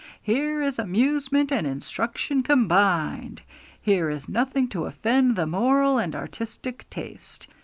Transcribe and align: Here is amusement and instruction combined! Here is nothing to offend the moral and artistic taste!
Here 0.23 0.63
is 0.63 0.79
amusement 0.79 1.51
and 1.51 1.67
instruction 1.67 2.41
combined! 2.41 3.43
Here 3.83 4.09
is 4.09 4.27
nothing 4.27 4.67
to 4.69 4.85
offend 4.85 5.35
the 5.35 5.45
moral 5.45 5.99
and 5.99 6.15
artistic 6.15 6.89
taste! 6.89 7.45